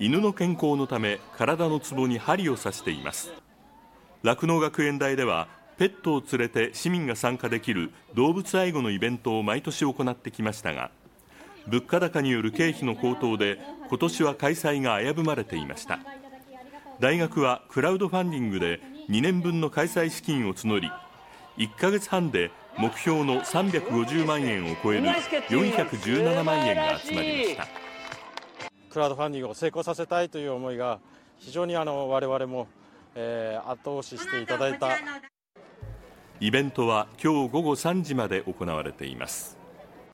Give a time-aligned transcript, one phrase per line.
[0.00, 3.32] 犬の健康のため体のツボに針を刺しています。
[4.22, 10.90] 酪農学園大ではペットを連れて市民が参加できる動物愛護のイベントを毎年行ってきましたが
[11.66, 13.58] 物価高による経費の高騰で
[13.88, 15.98] 今年は開催が危ぶまれていました。
[17.00, 20.90] 大学はクラウドファンディングで2年分の開催資金を募り
[21.56, 25.08] 1ヶ月半で目標の350万円を超える
[25.48, 27.87] 417万円が集まりました。
[28.90, 30.98] クラウドファンディングを成功させたいという思いが
[31.38, 32.66] 非常にあの我々も、
[33.14, 34.88] えー、後押ししていただいた。
[36.40, 39.57] イベントは今日午後3時まで行われています。